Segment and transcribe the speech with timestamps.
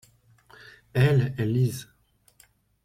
[0.95, 1.87] Elles, elles lisent.